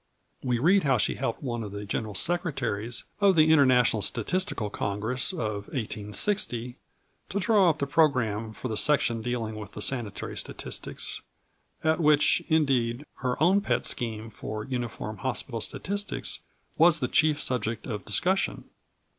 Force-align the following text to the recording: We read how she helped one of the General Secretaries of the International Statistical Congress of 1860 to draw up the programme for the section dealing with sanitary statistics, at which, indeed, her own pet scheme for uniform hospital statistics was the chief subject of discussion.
We 0.41 0.57
read 0.57 0.81
how 0.81 0.97
she 0.97 1.13
helped 1.13 1.43
one 1.43 1.61
of 1.61 1.71
the 1.71 1.85
General 1.85 2.15
Secretaries 2.15 3.03
of 3.19 3.35
the 3.35 3.53
International 3.53 4.01
Statistical 4.01 4.71
Congress 4.71 5.31
of 5.31 5.67
1860 5.67 6.75
to 7.29 7.39
draw 7.39 7.69
up 7.69 7.77
the 7.77 7.85
programme 7.85 8.51
for 8.51 8.67
the 8.67 8.77
section 8.77 9.21
dealing 9.21 9.53
with 9.57 9.79
sanitary 9.83 10.35
statistics, 10.35 11.21
at 11.83 11.99
which, 11.99 12.41
indeed, 12.47 13.05
her 13.17 13.37
own 13.43 13.61
pet 13.61 13.85
scheme 13.85 14.31
for 14.31 14.63
uniform 14.63 15.17
hospital 15.17 15.61
statistics 15.61 16.39
was 16.79 16.99
the 16.99 17.07
chief 17.07 17.39
subject 17.39 17.85
of 17.85 18.03
discussion. 18.03 18.63